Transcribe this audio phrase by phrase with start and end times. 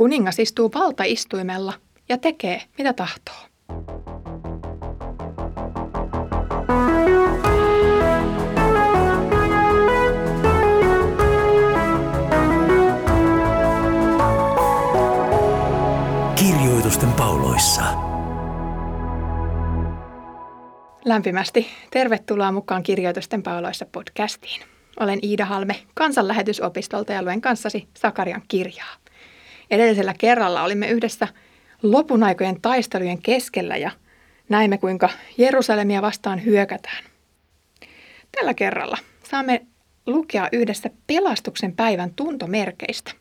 [0.00, 1.72] Kuningas istuu valtaistuimella
[2.08, 3.34] ja tekee, mitä tahtoo.
[16.34, 17.82] Kirjoitusten pauloissa.
[21.04, 24.62] Lämpimästi tervetuloa mukaan Kirjoitusten pauloissa podcastiin.
[25.00, 28.99] Olen Iida Halme kansanlähetysopistolta ja luen kanssasi Sakarian kirjaa.
[29.70, 31.28] Edellisellä kerralla olimme yhdessä
[31.82, 33.90] lopun aikojen taistelujen keskellä ja
[34.48, 37.04] näimme kuinka Jerusalemia vastaan hyökätään.
[38.36, 38.98] Tällä kerralla
[39.30, 39.66] saamme
[40.06, 43.12] lukea yhdessä pelastuksen päivän tuntomerkeistä.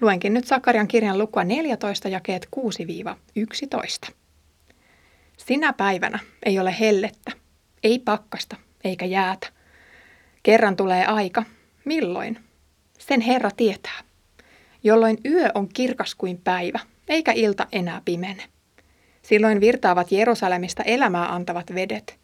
[0.00, 2.48] Luenkin nyt Sakarian kirjan lukua 14 jakeet
[4.08, 4.12] 6-11.
[5.36, 7.32] Sinä päivänä ei ole hellettä,
[7.82, 9.48] ei pakkasta eikä jäätä.
[10.42, 11.42] Kerran tulee aika,
[11.84, 12.38] milloin?
[12.98, 14.05] Sen Herra tietää
[14.86, 18.42] jolloin yö on kirkas kuin päivä, eikä ilta enää pimene.
[19.22, 22.18] Silloin virtaavat Jerusalemista elämää antavat vedet.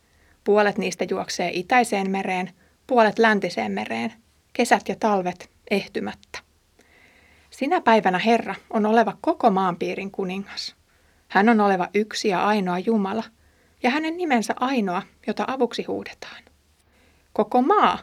[0.45, 2.51] Puolet niistä juoksee itäiseen mereen,
[2.87, 4.13] puolet läntiseen mereen,
[4.53, 6.39] kesät ja talvet ehtymättä.
[7.51, 10.77] Sinä päivänä Herra on oleva koko maanpiirin kuningas.
[11.29, 13.25] Hän on oleva yksi ja ainoa Jumala,
[13.83, 16.43] ja hänen nimensä ainoa, jota avuksi huudetaan.
[17.33, 17.99] Koko maa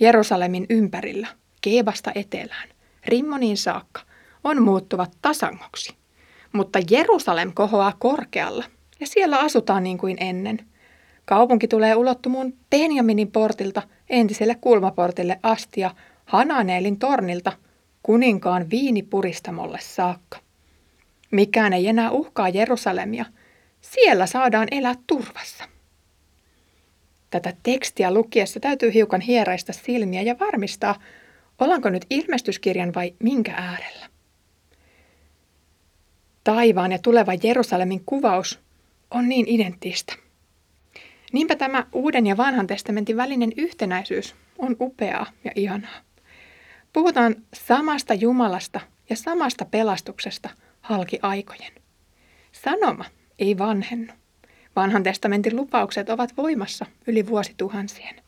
[0.00, 1.26] Jerusalemin ympärillä,
[1.60, 2.68] Keebasta etelään,
[3.06, 4.00] Rimmoniin saakka,
[4.44, 5.94] on muuttuvat tasangoksi.
[6.52, 8.64] Mutta Jerusalem kohoaa korkealla
[9.00, 10.58] ja siellä asutaan niin kuin ennen.
[11.24, 15.90] Kaupunki tulee ulottumuun Benjaminin portilta entiselle kulmaportille asti ja
[16.24, 17.52] Hananeelin tornilta
[18.02, 20.38] kuninkaan viinipuristamolle saakka.
[21.30, 23.24] Mikään ei enää uhkaa Jerusalemia.
[23.80, 25.64] Siellä saadaan elää turvassa.
[27.30, 31.00] Tätä tekstiä lukiessa täytyy hiukan hieraista silmiä ja varmistaa,
[31.60, 34.06] Ollaanko nyt ilmestyskirjan vai minkä äärellä?
[36.44, 38.60] Taivaan ja tuleva Jerusalemin kuvaus
[39.10, 40.14] on niin identtistä.
[41.32, 46.00] Niinpä tämä Uuden ja Vanhan testamentin välinen yhtenäisyys on upeaa ja ihanaa.
[46.92, 50.50] Puhutaan samasta Jumalasta ja samasta pelastuksesta
[50.80, 51.72] halki aikojen.
[52.52, 53.04] Sanoma
[53.38, 54.12] ei vanhennu.
[54.76, 58.19] Vanhan testamentin lupaukset ovat voimassa yli vuosituhansien.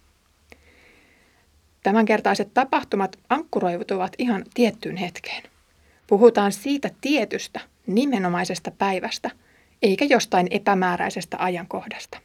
[1.83, 5.43] Tämänkertaiset tapahtumat ankkuroituvat ihan tiettyyn hetkeen.
[6.07, 9.31] Puhutaan siitä tietystä, nimenomaisesta päivästä,
[9.83, 12.19] eikä jostain epämääräisestä ajankohdasta.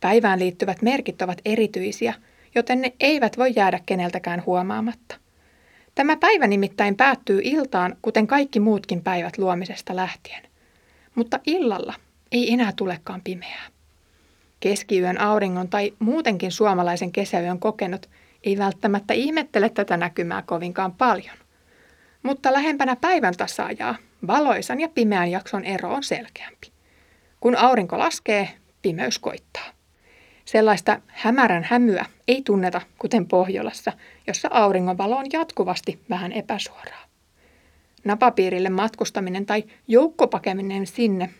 [0.00, 2.14] Päivään liittyvät merkit ovat erityisiä,
[2.54, 5.16] joten ne eivät voi jäädä keneltäkään huomaamatta.
[5.94, 10.42] Tämä päivä nimittäin päättyy iltaan, kuten kaikki muutkin päivät luomisesta lähtien.
[11.14, 11.94] Mutta illalla
[12.32, 13.66] ei enää tulekaan pimeää.
[14.60, 18.08] Keskiyön auringon tai muutenkin suomalaisen kesäyön kokenut–
[18.44, 21.36] ei välttämättä ihmettele tätä näkymää kovinkaan paljon.
[22.22, 23.94] Mutta lähempänä päivän tasaajaa
[24.26, 26.72] valoisan ja pimeän jakson ero on selkeämpi.
[27.40, 28.48] Kun aurinko laskee,
[28.82, 29.66] pimeys koittaa.
[30.44, 33.92] Sellaista hämärän hämyä ei tunneta kuten Pohjolassa,
[34.26, 37.04] jossa auringonvalo on jatkuvasti vähän epäsuoraa.
[38.04, 41.30] Napapiirille matkustaminen tai joukkopakeminen sinne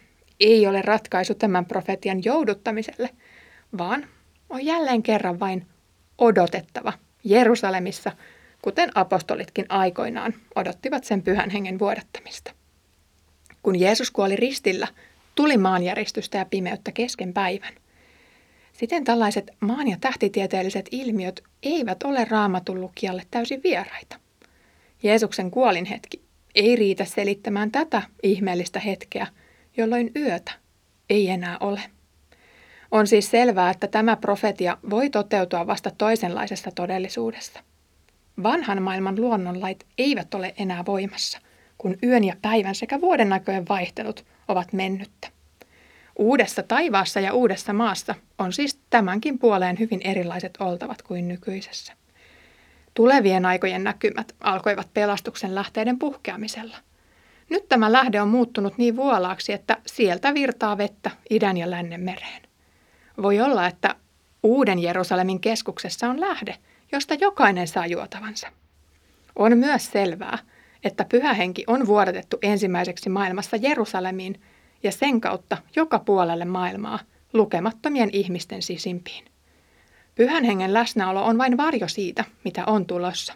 [0.40, 3.10] ei ole ratkaisu tämän profetian jouduttamiselle,
[3.78, 4.06] vaan
[4.50, 5.66] on jälleen kerran vain
[6.18, 6.92] odotettava
[7.24, 8.12] Jerusalemissa,
[8.62, 12.52] kuten apostolitkin aikoinaan odottivat sen pyhän hengen vuodattamista.
[13.62, 14.88] Kun Jeesus kuoli ristillä,
[15.34, 17.72] tuli maanjäristystä ja pimeyttä kesken päivän.
[18.72, 24.16] Siten tällaiset maan- ja tähtitieteelliset ilmiöt eivät ole raamatun lukijalle täysin vieraita.
[25.02, 26.22] Jeesuksen kuolinhetki
[26.54, 29.26] ei riitä selittämään tätä ihmeellistä hetkeä,
[29.76, 30.52] jolloin yötä
[31.10, 31.80] ei enää ole.
[32.92, 37.60] On siis selvää, että tämä profetia voi toteutua vasta toisenlaisessa todellisuudessa.
[38.42, 41.38] Vanhan maailman luonnonlait eivät ole enää voimassa,
[41.78, 45.28] kun yön ja päivän sekä vuoden aikojen vaihtelut ovat mennyttä.
[46.18, 51.92] Uudessa taivaassa ja uudessa maassa on siis tämänkin puoleen hyvin erilaiset oltavat kuin nykyisessä.
[52.94, 56.76] Tulevien aikojen näkymät alkoivat pelastuksen lähteiden puhkeamisella.
[57.50, 62.51] Nyt tämä lähde on muuttunut niin vuolaaksi, että sieltä virtaa vettä idän ja lännen mereen.
[63.22, 63.94] Voi olla, että
[64.42, 66.58] uuden Jerusalemin keskuksessa on lähde,
[66.92, 68.48] josta jokainen saa juotavansa.
[69.36, 70.38] On myös selvää,
[70.84, 74.40] että pyhähenki on vuodatettu ensimmäiseksi maailmassa Jerusalemiin
[74.82, 76.98] ja sen kautta joka puolelle maailmaa
[77.32, 79.24] lukemattomien ihmisten sisimpiin.
[80.14, 83.34] Pyhän hengen läsnäolo on vain varjo siitä, mitä on tulossa.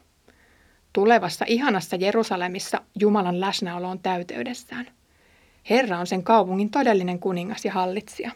[0.93, 4.87] Tulevassa ihanassa Jerusalemissa Jumalan läsnäolo on täyteydessään.
[5.71, 8.31] Herra on sen kaupungin todellinen kuningas ja hallitsija.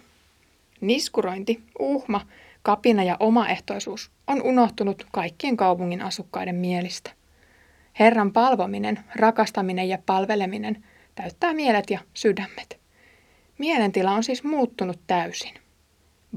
[0.81, 2.27] Niskurointi, uhma,
[2.63, 7.11] kapina ja omaehtoisuus on unohtunut kaikkien kaupungin asukkaiden mielistä.
[7.99, 10.85] Herran palvominen, rakastaminen ja palveleminen
[11.15, 12.81] täyttää mielet ja sydämet.
[13.59, 15.55] Mielentila on siis muuttunut täysin.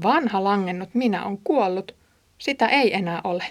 [0.02, 1.94] Vanha langennut minä on kuollut,
[2.38, 3.44] sitä ei enää ole.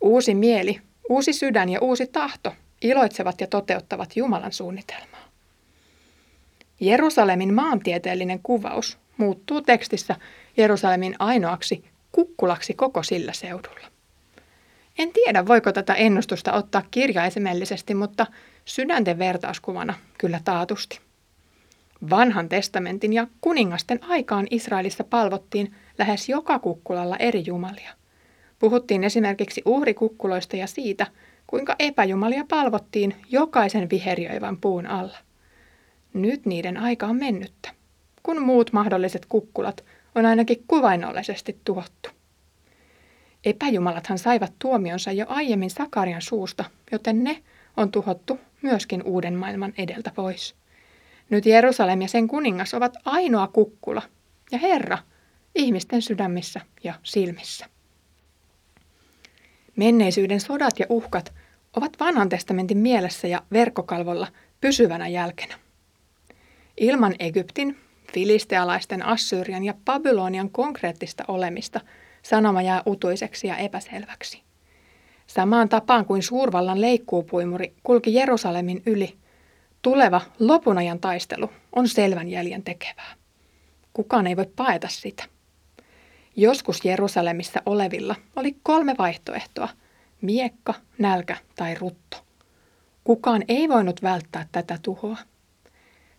[0.00, 5.22] Uusi mieli, uusi sydän ja uusi tahto iloitsevat ja toteuttavat Jumalan suunnitelmaa.
[6.80, 10.16] Jerusalemin maantieteellinen kuvaus muuttuu tekstissä
[10.56, 13.86] Jerusalemin ainoaksi kukkulaksi koko sillä seudulla.
[14.98, 18.26] En tiedä, voiko tätä ennustusta ottaa kirjaisemellisesti, mutta
[18.64, 21.00] sydänten vertauskuvana kyllä taatusti.
[22.10, 27.90] Vanhan testamentin ja kuningasten aikaan Israelissa palvottiin lähes joka kukkulalla eri jumalia.
[28.58, 31.06] Puhuttiin esimerkiksi uhrikukkuloista ja siitä,
[31.46, 35.18] kuinka epäjumalia palvottiin jokaisen viheriöivän puun alla.
[36.14, 37.70] Nyt niiden aika on mennyttä,
[38.22, 39.84] kun muut mahdolliset kukkulat
[40.14, 42.10] on ainakin kuvainnollisesti tuhottu.
[43.44, 47.42] Epäjumalathan saivat tuomionsa jo aiemmin Sakarian suusta, joten ne
[47.76, 50.54] on tuhottu myöskin uuden maailman edeltä pois.
[51.30, 54.02] Nyt Jerusalem ja sen kuningas ovat ainoa kukkula
[54.52, 54.98] ja Herra
[55.54, 57.66] ihmisten sydämissä ja silmissä.
[59.76, 61.32] Menneisyyden sodat ja uhkat
[61.76, 64.28] ovat vanhan testamentin mielessä ja verkkokalvolla
[64.60, 65.54] pysyvänä jälkenä.
[66.76, 67.76] Ilman Egyptin,
[68.14, 71.80] filistealaisten, Assyrian ja Babylonian konkreettista olemista
[72.22, 74.42] sanoma jää utuiseksi ja epäselväksi.
[75.26, 79.16] Samaan tapaan kuin suurvallan leikkuupuimuri kulki Jerusalemin yli,
[79.82, 83.14] tuleva lopunajan taistelu on selvän jäljen tekevää.
[83.92, 85.24] Kukaan ei voi paeta sitä.
[86.36, 89.68] Joskus Jerusalemissa olevilla oli kolme vaihtoehtoa,
[90.20, 92.16] miekka, nälkä tai rutto.
[93.04, 95.16] Kukaan ei voinut välttää tätä tuhoa.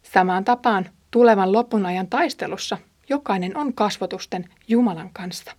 [0.04, 2.78] Samaan tapaan tulevan lopun ajan taistelussa
[3.10, 5.52] jokainen on kasvotusten Jumalan kanssa.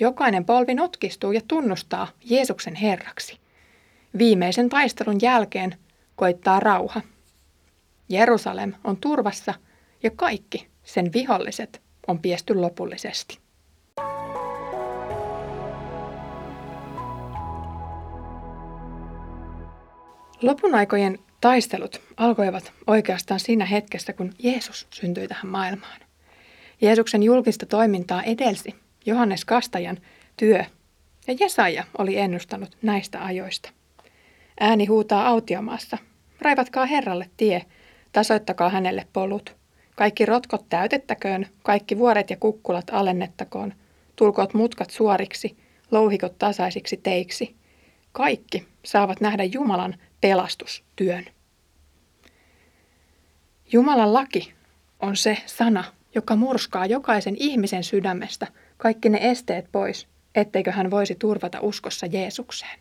[0.00, 3.38] Jokainen polvi notkistuu ja tunnustaa Jeesuksen Herraksi.
[4.18, 5.76] Viimeisen taistelun jälkeen
[6.16, 7.00] koittaa rauha.
[8.08, 9.54] Jerusalem on turvassa
[10.02, 13.38] ja kaikki sen viholliset on piesty lopullisesti.
[20.42, 26.00] Lopun aikojen taistelut alkoivat oikeastaan siinä hetkessä, kun Jeesus syntyi tähän maailmaan.
[26.80, 28.74] Jeesuksen julkista toimintaa edelsi
[29.06, 29.98] Johannes Kastajan
[30.36, 30.64] työ,
[31.26, 33.70] ja Jesaja oli ennustanut näistä ajoista.
[34.60, 35.98] Ääni huutaa autiomaassa,
[36.40, 37.62] raivatkaa Herralle tie,
[38.12, 39.56] tasoittakaa hänelle polut.
[39.96, 43.72] Kaikki rotkot täytettäköön, kaikki vuoret ja kukkulat alennettakoon,
[44.16, 45.56] tulkoot mutkat suoriksi,
[45.90, 47.54] louhikot tasaisiksi teiksi.
[48.12, 51.33] Kaikki saavat nähdä Jumalan pelastustyön.
[53.72, 54.52] Jumalan laki
[55.00, 55.84] on se sana,
[56.14, 58.46] joka murskaa jokaisen ihmisen sydämestä
[58.76, 62.78] kaikki ne esteet pois, etteikö hän voisi turvata uskossa Jeesukseen.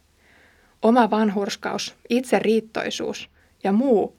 [0.82, 3.30] Oma vanhurskaus, itseriittoisuus
[3.64, 4.18] ja muu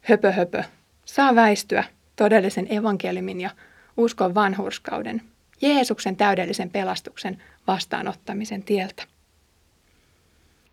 [0.00, 0.64] höpö höpö
[1.04, 1.84] saa väistyä
[2.16, 3.50] todellisen evankeliumin ja
[3.96, 5.22] uskon vanhurskauden,
[5.60, 9.02] Jeesuksen täydellisen pelastuksen vastaanottamisen tieltä.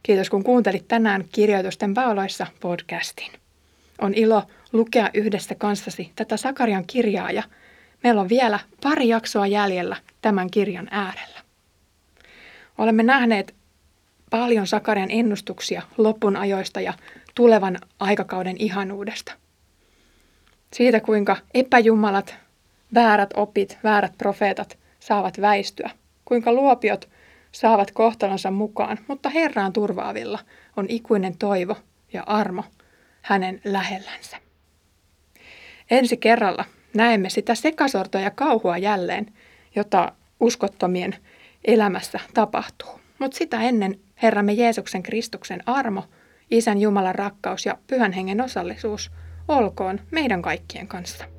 [0.03, 3.31] Kiitos kun kuuntelit tänään Kirjoitusten pauloissa podcastin.
[4.01, 7.43] On ilo lukea yhdessä kanssasi tätä Sakarian kirjaa ja
[8.03, 11.39] meillä on vielä pari jaksoa jäljellä tämän kirjan äärellä.
[12.77, 13.55] Olemme nähneet
[14.29, 16.93] paljon Sakarian ennustuksia lopun ajoista ja
[17.35, 19.33] tulevan aikakauden ihanuudesta.
[20.73, 22.35] Siitä, kuinka epäjumalat,
[22.94, 25.89] väärät opit, väärät profeetat saavat väistyä,
[26.25, 27.09] kuinka luopiot
[27.51, 30.39] saavat kohtalonsa mukaan, mutta Herraan turvaavilla
[30.77, 31.75] on ikuinen toivo
[32.13, 32.63] ja armo
[33.21, 34.46] hänen lähellänsä.
[35.91, 39.33] Ensi kerralla näemme sitä sekasortoa ja kauhua jälleen,
[39.75, 41.15] jota uskottomien
[41.65, 42.99] elämässä tapahtuu.
[43.19, 46.03] Mutta sitä ennen Herramme Jeesuksen Kristuksen armo,
[46.51, 49.11] Isän Jumalan rakkaus ja Pyhän Hengen osallisuus
[49.47, 51.36] olkoon meidän kaikkien kanssa.